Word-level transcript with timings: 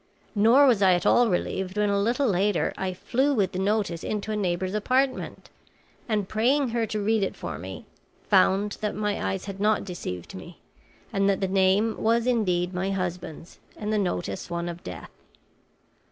Nor 0.33 0.65
was 0.65 0.81
I 0.81 0.93
at 0.95 1.05
all 1.05 1.29
relieved 1.29 1.77
when 1.77 1.91
a 1.91 2.01
little 2.01 2.27
later 2.27 2.73
I 2.75 2.91
flew 2.95 3.35
with 3.35 3.51
the 3.51 3.59
notice 3.59 4.03
into 4.03 4.31
a 4.31 4.35
neighbor's 4.35 4.73
apartment, 4.73 5.51
and 6.09 6.27
praying 6.27 6.69
her 6.69 6.87
to 6.87 6.99
read 6.99 7.21
it 7.21 7.35
for 7.35 7.59
me, 7.59 7.85
found 8.27 8.77
that 8.81 8.95
my 8.95 9.23
eyes 9.23 9.45
had 9.45 9.59
not 9.59 9.85
deceived 9.85 10.33
me 10.33 10.59
and 11.13 11.29
that 11.29 11.39
the 11.39 11.47
name 11.47 12.01
was 12.01 12.25
indeed 12.25 12.73
my 12.73 12.89
husband's 12.89 13.59
and 13.77 13.93
the 13.93 13.99
notice 13.99 14.49
one 14.49 14.67
of 14.67 14.83
death. 14.83 15.11